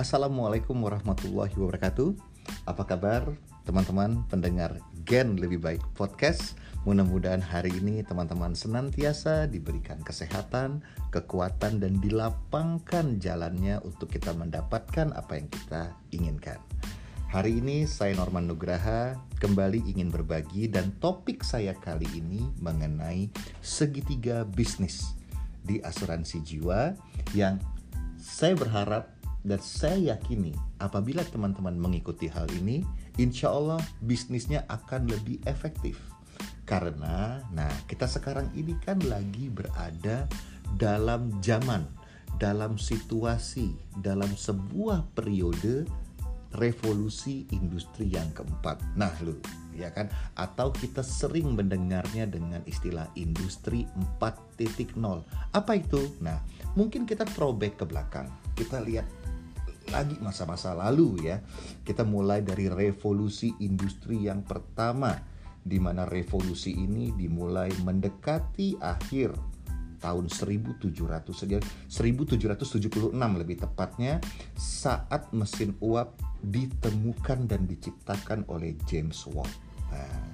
Assalamualaikum 0.00 0.80
warahmatullahi 0.80 1.52
wabarakatuh. 1.60 2.16
Apa 2.64 2.88
kabar 2.88 3.36
teman-teman 3.68 4.24
pendengar 4.32 4.80
Gen 5.04 5.36
Lebih 5.36 5.60
Baik 5.60 5.84
Podcast? 5.92 6.56
Mudah-mudahan 6.88 7.44
hari 7.44 7.68
ini 7.68 8.00
teman-teman 8.00 8.56
senantiasa 8.56 9.44
diberikan 9.44 10.00
kesehatan, 10.00 10.80
kekuatan, 11.12 11.84
dan 11.84 12.00
dilapangkan 12.00 13.20
jalannya 13.20 13.76
untuk 13.84 14.08
kita 14.08 14.32
mendapatkan 14.32 15.12
apa 15.12 15.36
yang 15.36 15.52
kita 15.52 15.92
inginkan. 16.16 16.56
Hari 17.28 17.60
ini 17.60 17.84
saya 17.84 18.16
Norman 18.16 18.48
Nugraha 18.48 19.20
kembali 19.36 19.84
ingin 19.84 20.08
berbagi 20.08 20.72
dan 20.72 20.96
topik 20.96 21.44
saya 21.44 21.76
kali 21.76 22.08
ini 22.16 22.48
mengenai 22.64 23.28
segitiga 23.60 24.48
bisnis 24.48 25.12
di 25.60 25.76
asuransi 25.84 26.40
jiwa 26.40 26.96
yang 27.36 27.60
saya 28.16 28.56
berharap 28.56 29.19
dan 29.40 29.60
saya 29.60 30.16
yakini 30.16 30.52
apabila 30.76 31.24
teman-teman 31.24 31.76
mengikuti 31.76 32.28
hal 32.28 32.48
ini, 32.52 32.84
insya 33.16 33.52
Allah 33.52 33.80
bisnisnya 34.04 34.68
akan 34.68 35.08
lebih 35.08 35.40
efektif. 35.48 35.96
Karena, 36.68 37.42
nah 37.50 37.72
kita 37.90 38.06
sekarang 38.06 38.52
ini 38.54 38.78
kan 38.78 39.00
lagi 39.08 39.50
berada 39.50 40.30
dalam 40.78 41.34
zaman, 41.42 41.82
dalam 42.38 42.78
situasi, 42.78 43.74
dalam 43.98 44.30
sebuah 44.38 45.02
periode 45.18 45.88
revolusi 46.54 47.46
industri 47.54 48.10
yang 48.10 48.30
keempat. 48.34 48.82
Nah, 48.94 49.10
lu 49.22 49.38
ya 49.74 49.90
kan? 49.90 50.10
Atau 50.34 50.74
kita 50.74 51.00
sering 51.00 51.54
mendengarnya 51.54 52.26
dengan 52.26 52.60
istilah 52.66 53.08
industri 53.16 53.86
4.0. 54.20 54.98
Apa 55.54 55.72
itu? 55.78 56.12
Nah, 56.20 56.42
mungkin 56.74 57.06
kita 57.06 57.24
throwback 57.24 57.80
ke 57.80 57.84
belakang. 57.86 58.28
Kita 58.54 58.82
lihat 58.82 59.06
lagi 59.90 60.16
masa-masa 60.22 60.72
lalu 60.72 61.28
ya. 61.28 61.42
Kita 61.82 62.06
mulai 62.06 62.40
dari 62.40 62.66
revolusi 62.70 63.52
industri 63.60 64.26
yang 64.26 64.46
pertama 64.46 65.14
di 65.60 65.76
mana 65.76 66.08
revolusi 66.08 66.72
ini 66.72 67.12
dimulai 67.12 67.68
mendekati 67.84 68.80
akhir 68.80 69.36
tahun 70.00 70.32
1700 70.32 70.80
1776 71.28 73.12
lebih 73.12 73.56
tepatnya 73.60 74.16
saat 74.56 75.28
mesin 75.36 75.76
uap 75.84 76.16
ditemukan 76.40 77.44
dan 77.44 77.68
diciptakan 77.68 78.48
oleh 78.48 78.72
James 78.88 79.28
Watt. 79.28 79.52
Nah, 79.92 80.24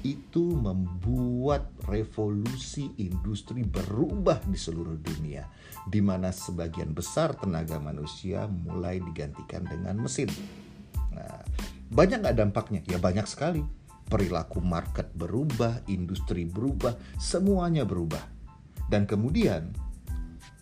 itu 0.00 0.56
membuat 0.56 1.68
revolusi 1.84 2.88
industri 2.96 3.64
berubah 3.66 4.40
di 4.48 4.56
seluruh 4.56 4.96
dunia, 4.96 5.44
di 5.84 6.00
mana 6.00 6.32
sebagian 6.32 6.96
besar 6.96 7.36
tenaga 7.36 7.76
manusia 7.76 8.48
mulai 8.48 9.00
digantikan 9.00 9.64
dengan 9.68 10.00
mesin. 10.00 10.28
Nah, 11.12 11.44
banyak 11.92 12.24
nggak 12.24 12.38
dampaknya? 12.38 12.80
Ya 12.88 12.96
banyak 12.96 13.28
sekali. 13.28 13.60
Perilaku 14.10 14.58
market 14.64 15.12
berubah, 15.14 15.84
industri 15.86 16.48
berubah, 16.48 16.96
semuanya 17.20 17.84
berubah. 17.84 18.24
Dan 18.90 19.06
kemudian 19.06 19.70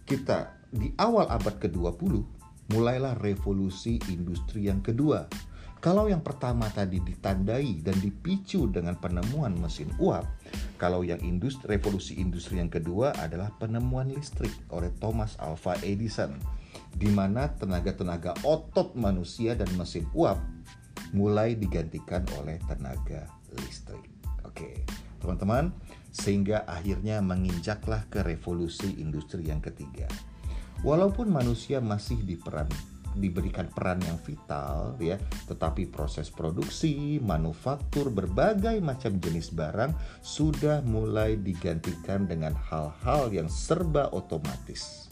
kita 0.05 0.53
di 0.69 0.93
awal 1.01 1.31
abad 1.33 1.57
ke-20 1.57 2.21
mulailah 2.69 3.17
revolusi 3.17 3.97
industri 4.13 4.69
yang 4.69 4.85
kedua 4.85 5.25
kalau 5.79 6.11
yang 6.11 6.27
pertama 6.27 6.67
tadi 6.75 6.99
ditandai 6.99 7.87
dan 7.87 7.95
dipicu 8.03 8.67
dengan 8.67 8.99
penemuan 8.99 9.55
mesin 9.55 9.87
uap, 10.03 10.27
kalau 10.75 11.07
yang 11.07 11.23
industri 11.23 11.79
revolusi 11.79 12.19
industri 12.19 12.59
yang 12.59 12.67
kedua 12.67 13.15
adalah 13.15 13.55
penemuan 13.63 14.11
listrik 14.11 14.51
oleh 14.75 14.91
Thomas 14.99 15.39
Alva 15.39 15.79
Edison, 15.87 16.35
di 16.99 17.07
mana 17.07 17.47
tenaga-tenaga 17.55 18.35
otot 18.43 18.99
manusia 18.99 19.55
dan 19.55 19.71
mesin 19.79 20.03
uap 20.19 20.43
mulai 21.15 21.55
digantikan 21.55 22.27
oleh 22.43 22.59
tenaga 22.67 23.31
listrik. 23.63 24.03
Oke, 24.43 24.83
teman-teman, 25.23 25.71
sehingga 26.11 26.67
akhirnya 26.67 27.23
menginjaklah 27.23 28.03
ke 28.11 28.27
revolusi 28.27 28.99
industri 28.99 29.47
yang 29.47 29.63
ketiga. 29.63 30.11
Walaupun 30.83 31.31
manusia 31.31 31.79
masih 31.83 32.23
diperan 32.23 32.67
diberikan 33.19 33.67
peran 33.69 33.99
yang 34.07 34.17
vital 34.23 34.95
ya, 35.03 35.19
tetapi 35.51 35.91
proses 35.91 36.31
produksi, 36.31 37.19
manufaktur 37.19 38.09
berbagai 38.15 38.79
macam 38.79 39.19
jenis 39.19 39.51
barang 39.53 39.93
sudah 40.23 40.81
mulai 40.87 41.37
digantikan 41.37 42.25
dengan 42.25 42.55
hal-hal 42.55 43.29
yang 43.35 43.51
serba 43.51 44.09
otomatis 44.15 45.09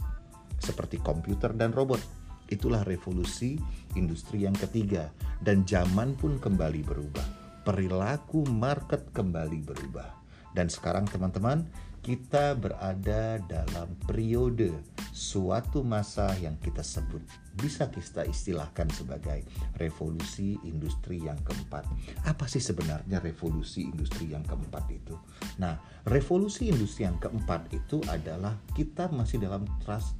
seperti 0.62 1.02
komputer 1.02 1.52
dan 1.52 1.70
robot. 1.74 2.00
Itulah 2.46 2.86
revolusi 2.86 3.58
industri 3.98 4.46
yang 4.46 4.54
ketiga 4.54 5.10
dan 5.42 5.66
zaman 5.66 6.14
pun 6.14 6.38
kembali 6.38 6.86
berubah. 6.86 7.26
Perilaku 7.66 8.46
market 8.46 9.10
kembali 9.10 9.66
berubah. 9.66 10.14
Dan 10.54 10.70
sekarang 10.70 11.04
teman-teman, 11.10 11.66
kita 12.06 12.54
berada 12.54 13.42
dalam 13.50 13.90
periode 14.06 14.70
suatu 15.10 15.82
masa 15.82 16.30
yang 16.38 16.54
kita 16.62 16.78
sebut 16.78 17.18
bisa 17.58 17.90
kita 17.90 18.22
istilahkan 18.22 18.86
sebagai 18.94 19.42
revolusi 19.82 20.54
industri 20.62 21.26
yang 21.26 21.34
keempat. 21.42 21.82
Apa 22.22 22.46
sih 22.46 22.62
sebenarnya 22.62 23.18
revolusi 23.18 23.90
industri 23.90 24.30
yang 24.30 24.46
keempat 24.46 24.86
itu? 24.86 25.18
Nah, 25.58 25.82
revolusi 26.06 26.70
industri 26.70 27.10
yang 27.10 27.18
keempat 27.18 27.74
itu 27.74 27.98
adalah 28.06 28.54
kita 28.78 29.10
masih 29.10 29.42
dalam 29.42 29.66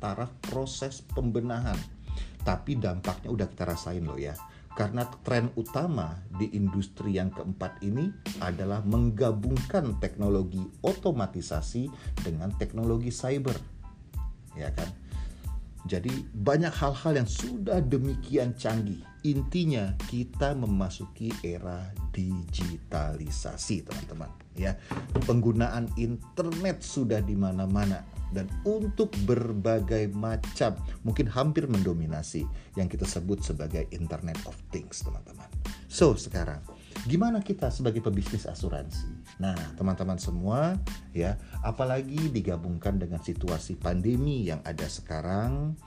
taraf 0.02 0.34
proses 0.42 1.06
pembenahan. 1.14 1.78
Tapi 2.42 2.82
dampaknya 2.82 3.30
udah 3.30 3.46
kita 3.46 3.62
rasain 3.62 4.02
loh 4.02 4.18
ya 4.18 4.34
karena 4.76 5.08
tren 5.24 5.48
utama 5.56 6.20
di 6.36 6.52
industri 6.52 7.16
yang 7.16 7.32
keempat 7.32 7.80
ini 7.80 8.12
adalah 8.44 8.84
menggabungkan 8.84 9.96
teknologi 9.98 10.60
otomatisasi 10.84 11.88
dengan 12.20 12.52
teknologi 12.60 13.08
cyber. 13.08 13.56
Ya 14.52 14.68
kan? 14.76 14.92
Jadi 15.86 16.10
banyak 16.34 16.74
hal-hal 16.76 17.24
yang 17.24 17.30
sudah 17.30 17.78
demikian 17.80 18.52
canggih. 18.58 19.00
Intinya 19.22 19.94
kita 20.10 20.52
memasuki 20.52 21.30
era 21.46 21.94
digitalisasi, 22.10 23.86
teman-teman. 23.86 24.30
Ya, 24.58 24.74
penggunaan 25.24 25.88
internet 25.94 26.82
sudah 26.82 27.22
di 27.22 27.38
mana-mana 27.38 28.02
dan 28.34 28.50
untuk 28.66 29.14
berbagai 29.28 30.10
macam 30.10 30.74
mungkin 31.06 31.30
hampir 31.30 31.70
mendominasi 31.70 32.46
yang 32.74 32.90
kita 32.90 33.06
sebut 33.06 33.42
sebagai 33.42 33.86
Internet 33.94 34.38
of 34.48 34.56
Things 34.74 35.02
teman-teman. 35.06 35.46
So 35.86 36.12
sekarang 36.18 36.60
gimana 37.06 37.38
kita 37.40 37.70
sebagai 37.70 38.02
pebisnis 38.02 38.44
asuransi? 38.44 39.06
Nah 39.38 39.54
teman-teman 39.78 40.18
semua 40.18 40.74
ya 41.14 41.38
apalagi 41.62 42.28
digabungkan 42.34 42.98
dengan 42.98 43.22
situasi 43.22 43.78
pandemi 43.78 44.44
yang 44.44 44.58
ada 44.66 44.84
sekarang, 44.90 45.78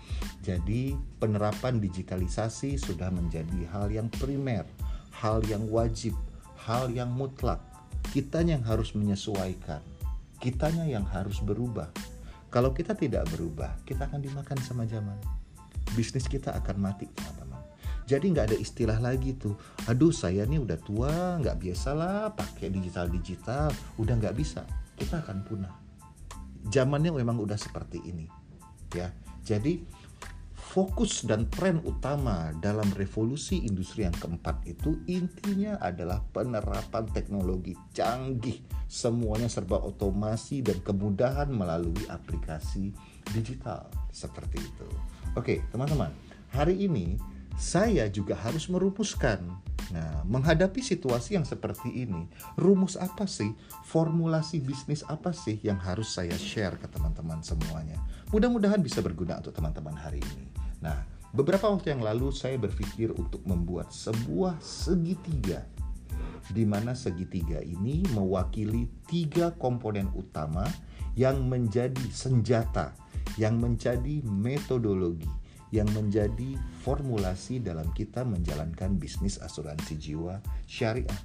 jadi 0.41 0.95
penerapan 1.19 1.83
digitalisasi 1.83 2.79
sudah 2.79 3.11
menjadi 3.11 3.67
hal 3.75 3.91
yang 3.91 4.07
primer, 4.17 4.63
hal 5.11 5.43
yang 5.45 5.67
wajib, 5.67 6.15
hal 6.55 6.87
yang 6.89 7.11
mutlak. 7.11 7.59
Kitanya 8.09 8.57
yang 8.57 8.65
harus 8.65 8.95
menyesuaikan, 8.97 9.83
kitanya 10.41 10.87
yang 10.87 11.05
harus 11.05 11.43
berubah 11.43 11.91
kalau 12.49 12.73
kita 12.73 12.97
tidak 12.97 13.29
berubah, 13.29 13.77
kita 13.85 14.09
akan 14.09 14.25
dimakan 14.25 14.57
sama 14.65 14.89
zaman. 14.89 15.17
Bisnis 15.93 16.25
kita 16.25 16.53
akan 16.57 16.81
mati, 16.81 17.05
teman-teman. 17.13 17.61
Jadi 18.09 18.25
nggak 18.33 18.45
ada 18.49 18.57
istilah 18.57 18.97
lagi 18.97 19.37
tuh, 19.37 19.53
aduh 19.85 20.09
saya 20.09 20.41
nih 20.49 20.57
udah 20.57 20.77
tua, 20.81 21.37
nggak 21.37 21.61
biasa 21.61 21.89
lah 21.93 22.33
pakai 22.33 22.73
digital-digital, 22.73 23.69
udah 24.01 24.13
nggak 24.17 24.33
bisa. 24.33 24.65
Kita 24.97 25.21
akan 25.21 25.45
punah. 25.45 25.73
Zamannya 26.73 27.13
memang 27.13 27.37
udah 27.37 27.55
seperti 27.55 28.01
ini. 28.01 28.25
ya. 28.97 29.13
Jadi 29.45 29.85
fokus 30.69 31.25
dan 31.25 31.49
tren 31.49 31.81
utama 31.81 32.53
dalam 32.61 32.85
revolusi 32.93 33.65
industri 33.65 34.05
yang 34.05 34.13
keempat 34.13 34.61
itu 34.69 35.01
intinya 35.09 35.81
adalah 35.81 36.21
penerapan 36.29 37.09
teknologi 37.09 37.73
canggih. 37.89 38.61
Semuanya 38.85 39.49
serba 39.49 39.81
otomasi 39.81 40.61
dan 40.61 40.77
kemudahan 40.85 41.49
melalui 41.49 42.05
aplikasi 42.13 42.93
digital 43.33 43.89
seperti 44.13 44.61
itu. 44.61 44.85
Oke, 45.33 45.65
teman-teman, 45.73 46.13
hari 46.53 46.85
ini 46.85 47.17
saya 47.57 48.05
juga 48.05 48.37
harus 48.37 48.69
merumuskan. 48.69 49.41
Nah, 49.89 50.21
menghadapi 50.29 50.85
situasi 50.85 51.33
yang 51.33 51.49
seperti 51.49 52.05
ini, 52.05 52.29
rumus 52.61 52.93
apa 52.93 53.25
sih, 53.25 53.57
formulasi 53.89 54.61
bisnis 54.61 55.01
apa 55.09 55.33
sih 55.33 55.57
yang 55.65 55.81
harus 55.81 56.13
saya 56.13 56.37
share 56.37 56.77
ke 56.77 56.85
teman-teman 56.93 57.41
semuanya? 57.41 57.97
Mudah-mudahan 58.29 58.85
bisa 58.85 59.01
berguna 59.01 59.41
untuk 59.41 59.57
teman-teman 59.57 59.97
hari 59.97 60.21
ini. 60.21 60.58
Nah, 60.79 61.03
beberapa 61.35 61.67
waktu 61.67 61.95
yang 61.95 62.03
lalu 62.03 62.31
saya 62.31 62.55
berpikir 62.55 63.11
untuk 63.15 63.43
membuat 63.45 63.91
sebuah 63.91 64.59
segitiga 64.63 65.67
di 66.49 66.65
mana 66.65 66.97
segitiga 66.97 67.61
ini 67.61 68.01
mewakili 68.17 68.89
tiga 69.05 69.53
komponen 69.53 70.09
utama 70.17 70.65
yang 71.13 71.45
menjadi 71.45 72.01
senjata, 72.09 72.97
yang 73.37 73.61
menjadi 73.61 74.25
metodologi, 74.25 75.29
yang 75.69 75.85
menjadi 75.93 76.57
formulasi 76.81 77.61
dalam 77.61 77.85
kita 77.93 78.25
menjalankan 78.25 78.97
bisnis 78.97 79.37
asuransi 79.37 79.93
jiwa 79.99 80.41
syariah. 80.65 81.21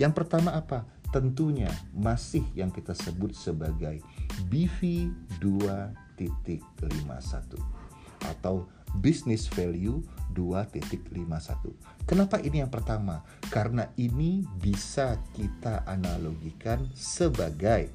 Yang 0.00 0.24
pertama 0.24 0.56
apa? 0.56 0.88
Tentunya 1.08 1.72
masih 1.96 2.44
yang 2.52 2.68
kita 2.68 2.92
sebut 2.92 3.32
sebagai 3.32 4.04
BV 4.52 5.08
2.51 5.40 7.77
atau 8.28 8.68
business 9.00 9.48
value 9.48 10.00
2.51. 10.32 12.08
Kenapa 12.08 12.40
ini 12.40 12.64
yang 12.64 12.72
pertama? 12.72 13.20
Karena 13.52 13.88
ini 14.00 14.44
bisa 14.60 15.20
kita 15.36 15.84
analogikan 15.84 16.88
sebagai 16.96 17.88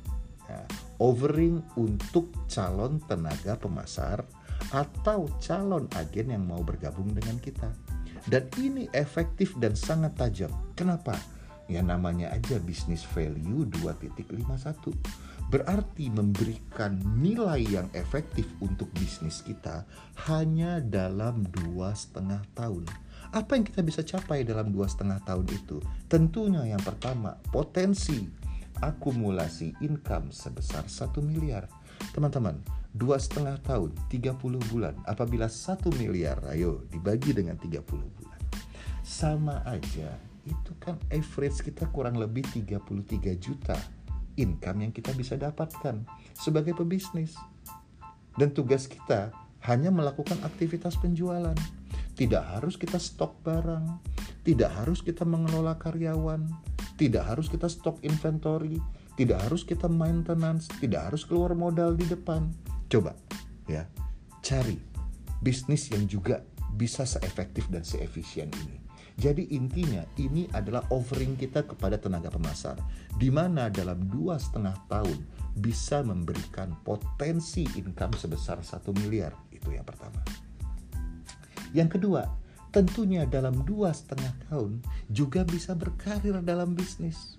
ya, 0.45 0.62
offering 1.01 1.62
untuk 1.77 2.30
calon 2.45 3.01
tenaga 3.06 3.57
pemasar 3.57 4.21
atau 4.69 5.30
calon 5.41 5.89
agen 5.97 6.33
yang 6.33 6.45
mau 6.45 6.62
bergabung 6.62 7.09
dengan 7.13 7.38
kita. 7.41 7.69
Dan 8.24 8.47
ini 8.56 8.88
efektif 8.95 9.57
dan 9.59 9.75
sangat 9.75 10.15
tajam. 10.15 10.51
Kenapa? 10.77 11.18
Ya 11.68 11.79
namanya 11.79 12.31
aja 12.31 12.59
business 12.59 13.07
value 13.15 13.68
2.51 13.83 14.94
berarti 15.53 16.09
memberikan 16.09 16.97
nilai 17.21 17.61
yang 17.61 17.85
efektif 17.94 18.50
untuk 18.57 18.89
bisnis 18.97 19.45
kita 19.45 19.85
hanya 20.25 20.81
dalam 20.81 21.45
dua 21.53 21.94
setengah 21.94 22.41
tahun. 22.57 22.89
Apa 23.29 23.61
yang 23.61 23.61
kita 23.61 23.85
bisa 23.85 24.01
capai 24.01 24.41
dalam 24.41 24.73
dua 24.73 24.89
setengah 24.89 25.21
tahun 25.21 25.45
itu? 25.53 25.77
Tentunya 26.09 26.65
yang 26.65 26.81
pertama, 26.81 27.38
potensi 27.53 28.25
akumulasi 28.81 29.77
income 29.85 30.33
sebesar 30.33 30.89
satu 30.89 31.21
miliar. 31.21 31.69
Teman-teman, 32.17 32.57
dua 32.89 33.21
setengah 33.21 33.61
tahun, 33.61 33.94
30 34.09 34.57
bulan, 34.73 34.97
apabila 35.05 35.45
satu 35.45 35.94
miliar, 36.01 36.41
ayo 36.50 36.81
dibagi 36.89 37.29
dengan 37.29 37.61
30 37.61 37.77
bulan. 37.94 38.41
Sama 39.05 39.61
aja, 39.69 40.17
itu 40.50 40.73
kan 40.81 40.97
average 41.13 41.61
kita 41.61 41.85
kurang 41.94 42.17
lebih 42.17 42.41
33 42.50 43.38
juta 43.38 43.77
income 44.35 44.88
yang 44.88 44.91
kita 44.94 45.13
bisa 45.13 45.38
dapatkan 45.38 46.06
sebagai 46.38 46.74
pebisnis. 46.77 47.38
Dan 48.33 48.50
tugas 48.51 48.89
kita 48.89 49.30
hanya 49.69 49.94
melakukan 49.94 50.41
aktivitas 50.44 50.97
penjualan. 51.00 51.56
Tidak 52.13 52.44
harus 52.57 52.77
kita 52.77 53.01
stok 53.01 53.41
barang, 53.41 53.85
tidak 54.45 54.69
harus 54.77 55.01
kita 55.01 55.25
mengelola 55.25 55.74
karyawan, 55.81 56.45
tidak 56.94 57.25
harus 57.25 57.50
kita 57.50 57.65
stok 57.65 57.97
inventory, 58.06 58.77
tidak 59.18 59.41
harus 59.50 59.65
kita 59.65 59.89
maintenance, 59.89 60.69
tidak 60.77 61.09
harus 61.09 61.25
keluar 61.25 61.57
modal 61.57 61.97
di 61.97 62.06
depan. 62.06 62.53
Coba 62.86 63.18
ya, 63.65 63.89
cari 64.45 64.77
bisnis 65.41 65.89
yang 65.89 66.06
juga 66.06 66.45
bisa 66.77 67.06
seefektif 67.06 67.65
dan 67.74 67.81
seefisien 67.81 68.53
ini. 68.53 68.82
Jadi 69.13 69.54
intinya 69.54 70.01
ini 70.18 70.50
adalah 70.57 70.81
offering 70.89 71.38
kita 71.38 71.63
kepada 71.69 72.01
tenaga 72.01 72.33
pemasar, 72.33 72.81
di 73.13 73.30
mana 73.30 73.69
dalam 73.69 74.10
dua 74.10 74.42
setengah 74.42 74.74
tahun 74.89 75.21
bisa 75.54 76.01
memberikan 76.01 76.74
potensi 76.81 77.65
income 77.77 78.18
sebesar 78.18 78.65
satu 78.65 78.89
miliar. 78.98 79.38
Itu 79.54 79.69
yang 79.69 79.86
pertama. 79.86 80.18
Yang 81.74 82.01
kedua, 82.01 82.25
tentunya 82.74 83.30
dalam 83.30 83.62
dua 83.65 83.94
setengah 83.94 84.33
tahun 84.50 84.81
juga 85.13 85.45
bisa 85.45 85.77
berkarir 85.77 86.42
dalam 86.42 86.74
bisnis. 86.74 87.38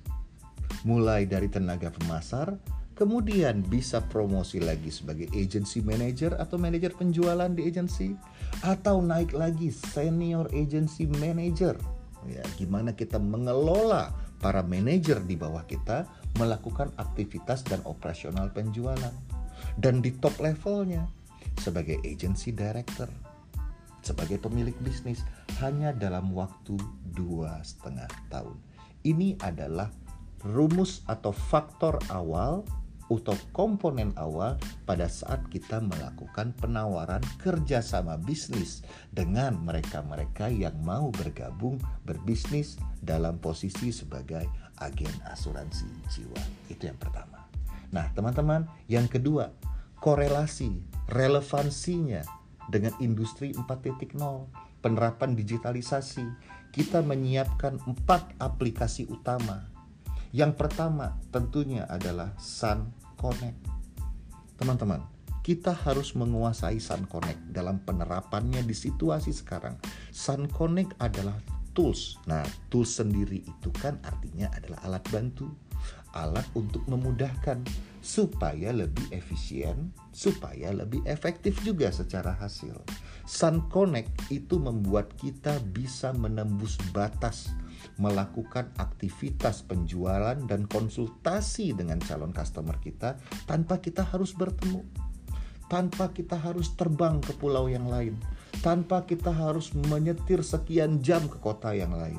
Mulai 0.87 1.27
dari 1.27 1.51
tenaga 1.51 1.91
pemasar, 1.91 2.55
kemudian 2.95 3.67
bisa 3.67 4.03
promosi 4.07 4.63
lagi 4.63 4.91
sebagai 4.91 5.27
agency 5.35 5.83
manager 5.83 6.39
atau 6.39 6.57
manajer 6.59 6.95
penjualan 6.95 7.51
di 7.51 7.67
agency 7.67 8.15
atau 8.63 9.03
naik 9.03 9.35
lagi 9.35 9.75
senior 9.75 10.47
agency 10.55 11.07
manager. 11.07 11.75
Ya 12.25 12.41
gimana 12.57 12.97
kita 12.97 13.21
mengelola 13.21 14.15
para 14.41 14.65
manajer 14.65 15.21
di 15.21 15.37
bawah 15.37 15.67
kita 15.67 16.09
melakukan 16.41 16.95
aktivitas 16.97 17.67
dan 17.67 17.83
operasional 17.85 18.49
penjualan. 18.55 19.13
Dan 19.75 20.01
di 20.01 20.15
top 20.15 20.39
levelnya 20.41 21.07
sebagai 21.59 21.99
agency 22.03 22.55
director 22.55 23.11
sebagai 24.05 24.37
pemilik 24.37 24.77
bisnis 24.85 25.25
hanya 25.65 25.97
dalam 25.97 26.29
waktu 26.37 26.77
dua 27.17 27.65
setengah 27.65 28.07
tahun. 28.29 28.61
Ini 29.01 29.41
adalah 29.41 29.89
rumus 30.45 31.01
atau 31.09 31.33
faktor 31.33 31.97
awal 32.13 32.69
atau 33.09 33.37
komponen 33.53 34.17
awal 34.17 34.57
pada 34.89 35.07
saat 35.09 35.45
kita 35.53 35.81
melakukan 35.81 36.57
penawaran 36.57 37.21
kerjasama 37.41 38.17
bisnis 38.21 38.81
dengan 39.13 39.61
mereka-mereka 39.61 40.49
yang 40.49 40.75
mau 40.81 41.13
bergabung 41.13 41.77
berbisnis 42.09 42.81
dalam 43.05 43.37
posisi 43.39 43.93
sebagai 43.93 44.49
agen 44.81 45.13
asuransi 45.29 45.89
jiwa. 46.11 46.43
Itu 46.73 46.89
yang 46.89 46.99
pertama. 46.99 47.45
Nah, 47.95 48.11
teman-teman, 48.17 48.67
yang 48.91 49.07
kedua, 49.07 49.55
korelasi, 50.03 50.83
relevansinya 51.13 52.25
dengan 52.67 52.97
industri 52.99 53.55
4.0, 53.55 54.17
penerapan 54.83 55.37
digitalisasi. 55.37 56.27
Kita 56.75 57.07
menyiapkan 57.07 57.87
empat 57.87 58.35
aplikasi 58.43 59.07
utama 59.07 59.74
yang 60.35 60.59
pertama 60.59 61.15
tentunya 61.31 61.87
adalah 61.87 62.35
Sun 62.43 62.91
Connect. 63.15 63.71
Teman-teman, 64.59 65.07
kita 65.47 65.71
harus 65.71 66.19
menguasai 66.19 66.83
Sun 66.83 67.07
Connect 67.07 67.55
dalam 67.55 67.79
penerapannya 67.87 68.67
di 68.67 68.75
situasi 68.75 69.31
sekarang. 69.31 69.79
Sun 70.11 70.51
Connect 70.51 70.99
adalah 70.99 71.39
tools. 71.71 72.19
Nah, 72.27 72.43
tools 72.67 72.99
sendiri 72.99 73.47
itu 73.47 73.71
kan 73.79 74.03
artinya 74.03 74.51
adalah 74.59 74.83
alat 74.83 75.07
bantu, 75.15 75.55
alat 76.19 76.47
untuk 76.59 76.83
memudahkan 76.91 77.63
supaya 78.03 78.75
lebih 78.75 79.07
efisien, 79.15 79.95
supaya 80.11 80.75
lebih 80.75 81.07
efektif 81.07 81.63
juga 81.63 81.95
secara 81.95 82.35
hasil. 82.35 82.75
Sun 83.23 83.71
Connect 83.71 84.35
itu 84.35 84.59
membuat 84.59 85.15
kita 85.15 85.63
bisa 85.71 86.11
menembus 86.11 86.75
batas 86.91 87.55
melakukan 87.97 88.75
aktivitas 88.77 89.63
penjualan 89.63 90.35
dan 90.51 90.67
konsultasi 90.67 91.77
dengan 91.77 92.03
calon 92.03 92.35
customer 92.35 92.79
kita 92.83 93.19
tanpa 93.47 93.79
kita 93.79 94.03
harus 94.03 94.35
bertemu, 94.35 94.83
tanpa 95.71 96.11
kita 96.11 96.35
harus 96.35 96.75
terbang 96.75 97.23
ke 97.23 97.33
pulau 97.39 97.71
yang 97.71 97.87
lain, 97.87 98.19
tanpa 98.61 99.07
kita 99.07 99.31
harus 99.31 99.71
menyetir 99.75 100.43
sekian 100.43 100.99
jam 101.01 101.27
ke 101.31 101.39
kota 101.39 101.71
yang 101.71 101.95
lain, 101.95 102.19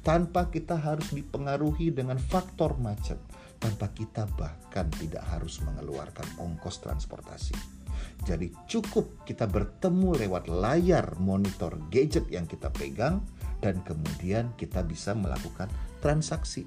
tanpa 0.00 0.48
kita 0.48 0.80
harus 0.80 1.12
dipengaruhi 1.12 1.92
dengan 1.92 2.16
faktor 2.16 2.80
macet, 2.80 3.20
tanpa 3.60 3.92
kita 3.92 4.24
bahkan 4.40 4.88
tidak 4.96 5.22
harus 5.28 5.60
mengeluarkan 5.60 6.24
ongkos 6.40 6.80
transportasi. 6.80 7.80
Jadi 8.24 8.52
cukup 8.68 9.24
kita 9.24 9.48
bertemu 9.48 10.16
lewat 10.24 10.48
layar 10.48 11.16
monitor 11.20 11.76
gadget 11.88 12.28
yang 12.28 12.44
kita 12.44 12.68
pegang 12.72 13.24
dan 13.60 13.84
kemudian 13.84 14.56
kita 14.56 14.80
bisa 14.82 15.12
melakukan 15.14 15.68
transaksi. 16.00 16.64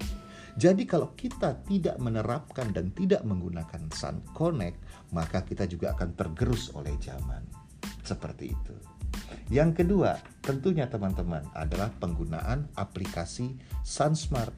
Jadi 0.54 0.86
kalau 0.86 1.10
kita 1.18 1.66
tidak 1.66 1.98
menerapkan 1.98 2.70
dan 2.70 2.94
tidak 2.94 3.26
menggunakan 3.26 3.90
Sun 3.90 4.22
Connect, 4.30 4.78
maka 5.10 5.42
kita 5.42 5.66
juga 5.66 5.98
akan 5.98 6.14
tergerus 6.14 6.70
oleh 6.78 6.94
zaman. 7.02 7.42
Seperti 8.06 8.54
itu. 8.54 8.74
Yang 9.50 9.84
kedua, 9.84 10.16
tentunya 10.40 10.86
teman-teman 10.86 11.42
adalah 11.52 11.90
penggunaan 11.98 12.70
aplikasi 12.78 13.58
SunSmart. 13.82 14.54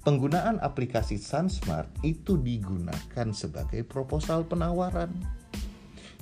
Penggunaan 0.00 0.56
aplikasi 0.64 1.20
SunSmart 1.20 2.00
itu 2.00 2.40
digunakan 2.40 3.28
sebagai 3.36 3.84
proposal 3.84 4.48
penawaran. 4.48 5.12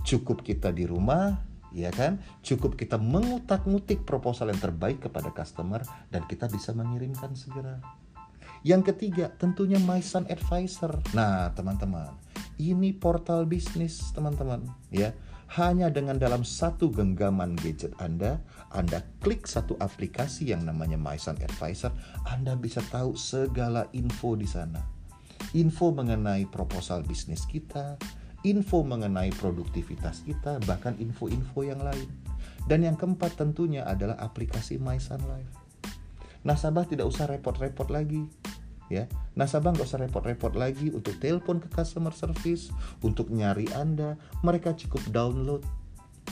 Cukup 0.02 0.42
kita 0.42 0.75
di 0.75 0.85
rumah, 0.85 1.47
ya 1.72 1.92
kan? 1.92 2.22
Cukup 2.44 2.76
kita 2.76 2.96
mengutak-ngutik 2.96 4.04
proposal 4.04 4.52
yang 4.52 4.60
terbaik 4.60 5.04
kepada 5.04 5.32
customer 5.32 5.82
dan 6.12 6.25
kita 6.26 6.48
bisa 6.48 6.72
mengirimkan 6.72 7.34
segera. 7.37 7.80
Yang 8.66 8.94
ketiga, 8.94 9.30
tentunya 9.38 9.78
My 9.78 10.02
Sun 10.02 10.26
Advisor. 10.26 10.98
Nah, 11.14 11.54
teman-teman, 11.54 12.10
ini 12.58 12.90
portal 12.90 13.46
bisnis, 13.46 14.10
teman-teman, 14.10 14.66
ya. 14.90 15.14
Hanya 15.56 15.88
dengan 15.88 16.20
dalam 16.20 16.44
satu 16.44 16.92
genggaman 16.92 17.56
gadget 17.56 17.96
Anda, 17.96 18.37
Anda 18.68 19.00
klik 19.25 19.48
satu 19.48 19.80
aplikasi 19.80 20.52
yang 20.52 20.66
namanya 20.68 21.00
My 21.00 21.16
Sun 21.16 21.40
Advisor, 21.40 21.94
Anda 22.28 22.52
bisa 22.58 22.84
tahu 22.92 23.16
segala 23.16 23.88
info 23.96 24.37
di 24.37 24.44
sana. 24.44 24.84
Info 25.56 25.88
mengenai 25.94 26.44
proposal 26.50 27.00
bisnis 27.06 27.48
kita, 27.48 27.96
info 28.48 28.80
mengenai 28.80 29.28
produktivitas 29.36 30.24
kita, 30.24 30.56
bahkan 30.64 30.96
info-info 30.96 31.60
yang 31.62 31.84
lain. 31.84 32.08
Dan 32.64 32.84
yang 32.84 32.96
keempat 32.96 33.36
tentunya 33.36 33.84
adalah 33.84 34.16
aplikasi 34.20 34.80
My 34.80 34.96
Sun 34.96 35.20
Life. 35.28 35.52
Nasabah 36.44 36.88
tidak 36.88 37.08
usah 37.08 37.28
repot-repot 37.28 37.92
lagi, 37.92 38.24
ya. 38.88 39.04
Nasabah 39.36 39.76
nggak 39.76 39.88
usah 39.88 40.00
repot-repot 40.00 40.56
lagi 40.56 40.88
untuk 40.92 41.16
telepon 41.20 41.60
ke 41.60 41.68
customer 41.68 42.12
service, 42.12 42.72
untuk 43.04 43.28
nyari 43.28 43.68
Anda. 43.76 44.16
Mereka 44.40 44.76
cukup 44.76 45.04
download 45.12 45.62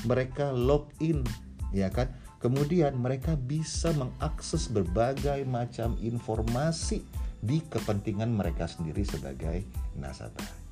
mereka 0.04 0.52
login, 0.52 1.24
ya 1.72 1.88
kan? 1.88 2.12
Kemudian 2.36 3.00
mereka 3.00 3.32
bisa 3.34 3.96
mengakses 3.96 4.68
berbagai 4.68 5.40
macam 5.48 5.96
informasi 5.98 7.00
di 7.40 7.64
kepentingan 7.64 8.28
mereka 8.28 8.68
sendiri 8.68 9.08
sebagai 9.08 9.64
nasabah. 9.96 10.65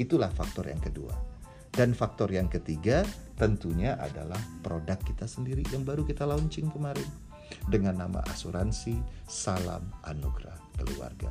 Itulah 0.00 0.32
faktor 0.32 0.72
yang 0.72 0.80
kedua. 0.80 1.12
Dan 1.68 1.92
faktor 1.92 2.32
yang 2.32 2.48
ketiga 2.48 3.04
tentunya 3.36 3.94
adalah 4.00 4.40
produk 4.64 4.96
kita 4.96 5.28
sendiri 5.28 5.62
yang 5.70 5.84
baru 5.84 6.02
kita 6.02 6.24
launching 6.24 6.72
kemarin 6.72 7.06
dengan 7.68 8.08
nama 8.08 8.24
asuransi 8.32 8.98
Salam 9.28 9.86
Anugerah 10.02 10.58
Keluarga 10.74 11.30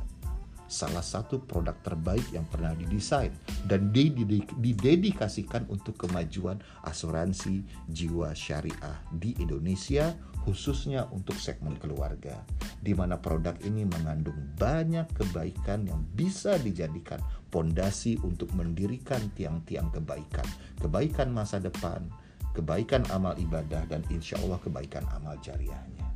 salah 0.70 1.02
satu 1.02 1.42
produk 1.42 1.74
terbaik 1.82 2.22
yang 2.30 2.46
pernah 2.46 2.70
didesain 2.78 3.34
dan 3.66 3.90
didedikasikan 3.90 5.66
untuk 5.66 5.98
kemajuan 6.06 6.62
asuransi 6.86 7.66
jiwa 7.90 8.30
syariah 8.30 9.02
di 9.10 9.34
Indonesia 9.42 10.14
khususnya 10.44 11.06
untuk 11.12 11.36
segmen 11.36 11.76
keluarga 11.76 12.40
di 12.80 12.96
mana 12.96 13.20
produk 13.20 13.54
ini 13.60 13.84
mengandung 13.84 14.36
banyak 14.56 15.04
kebaikan 15.12 15.84
yang 15.84 16.00
bisa 16.16 16.56
dijadikan 16.56 17.20
pondasi 17.52 18.16
untuk 18.24 18.48
mendirikan 18.56 19.20
tiang-tiang 19.36 19.92
kebaikan. 19.92 20.46
Kebaikan 20.80 21.28
masa 21.34 21.60
depan 21.60 22.08
kebaikan 22.50 23.06
amal 23.14 23.38
ibadah 23.38 23.86
dan 23.86 24.02
insya 24.10 24.34
Allah 24.42 24.58
kebaikan 24.58 25.06
amal 25.14 25.38
jariahnya. 25.38 26.06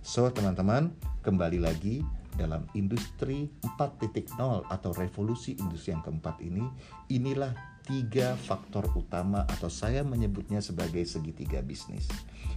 So 0.00 0.30
teman-teman 0.30 0.94
kembali 1.26 1.60
lagi 1.60 2.00
dalam 2.38 2.64
industri 2.72 3.50
4.0 3.76 4.38
atau 4.70 4.90
revolusi 4.96 5.58
industri 5.58 5.92
yang 5.92 6.00
keempat 6.00 6.40
ini, 6.40 6.64
inilah 7.12 7.52
tiga 7.90 8.38
faktor 8.38 8.86
utama 8.94 9.42
atau 9.50 9.66
saya 9.66 10.06
menyebutnya 10.06 10.62
sebagai 10.62 11.02
segitiga 11.02 11.58
bisnis. 11.58 12.06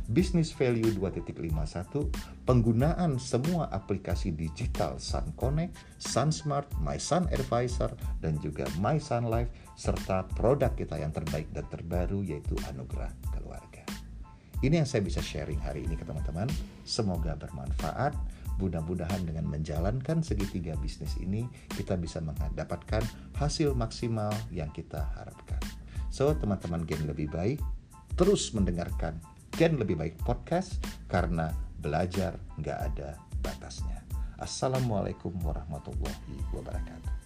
Bisnis 0.05 0.53
value 0.53 0.93
2.51, 0.93 2.45
penggunaan 2.45 3.17
semua 3.17 3.65
aplikasi 3.73 4.29
digital 4.29 5.01
Sun 5.01 5.33
Connect, 5.33 5.73
Sun 5.97 6.29
Smart, 6.29 6.69
My 6.77 7.01
Sun 7.01 7.25
Advisor, 7.33 7.97
dan 8.21 8.37
juga 8.45 8.69
My 8.77 9.01
Sun 9.01 9.25
Life, 9.25 9.49
serta 9.73 10.21
produk 10.37 10.69
kita 10.77 11.01
yang 11.01 11.09
terbaik 11.09 11.49
dan 11.49 11.65
terbaru 11.65 12.21
yaitu 12.21 12.53
Anugerah 12.69 13.09
Keluarga. 13.33 13.81
Ini 14.61 14.85
yang 14.85 14.87
saya 14.87 15.01
bisa 15.01 15.17
sharing 15.17 15.57
hari 15.65 15.81
ini 15.81 15.97
ke 15.97 16.05
teman-teman. 16.05 16.45
Semoga 16.85 17.33
bermanfaat. 17.33 18.13
Mudah-mudahan 18.61 19.25
dengan 19.25 19.49
menjalankan 19.49 20.21
segitiga 20.21 20.77
bisnis 20.77 21.17
ini 21.17 21.49
kita 21.73 21.97
bisa 21.97 22.21
mendapatkan 22.21 23.01
hasil 23.37 23.73
maksimal 23.73 24.33
yang 24.53 24.69
kita 24.69 25.01
harapkan. 25.17 25.61
So, 26.13 26.29
teman-teman 26.37 26.85
Gen 26.85 27.09
Lebih 27.09 27.33
Baik, 27.33 27.59
terus 28.13 28.53
mendengarkan 28.53 29.17
Gen 29.57 29.81
Lebih 29.81 29.97
Baik 29.97 30.15
Podcast 30.21 30.77
karena 31.09 31.49
belajar 31.81 32.37
nggak 32.61 32.79
ada 32.93 33.17
batasnya. 33.41 34.05
Assalamualaikum 34.37 35.33
warahmatullahi 35.41 36.37
wabarakatuh. 36.53 37.22